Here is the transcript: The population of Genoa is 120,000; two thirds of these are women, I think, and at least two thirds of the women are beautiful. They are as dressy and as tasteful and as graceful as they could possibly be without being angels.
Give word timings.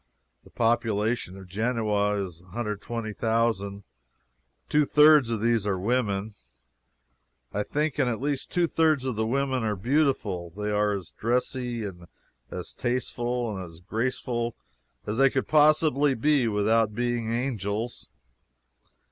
The 0.43 0.49
population 0.49 1.37
of 1.37 1.47
Genoa 1.47 2.25
is 2.25 2.41
120,000; 2.41 3.83
two 4.67 4.83
thirds 4.85 5.29
of 5.29 5.41
these 5.41 5.67
are 5.67 5.77
women, 5.77 6.33
I 7.53 7.61
think, 7.61 7.99
and 7.99 8.09
at 8.09 8.19
least 8.19 8.49
two 8.51 8.65
thirds 8.65 9.05
of 9.05 9.15
the 9.15 9.27
women 9.27 9.61
are 9.61 9.75
beautiful. 9.75 10.49
They 10.57 10.71
are 10.71 10.93
as 10.93 11.11
dressy 11.11 11.83
and 11.83 12.07
as 12.49 12.73
tasteful 12.73 13.55
and 13.55 13.63
as 13.63 13.79
graceful 13.79 14.55
as 15.05 15.17
they 15.17 15.29
could 15.29 15.47
possibly 15.47 16.15
be 16.15 16.47
without 16.47 16.95
being 16.95 17.31
angels. 17.31 18.09